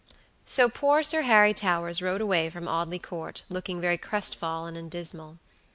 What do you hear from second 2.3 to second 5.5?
from Audley Court, looking very crestfallen and dismal.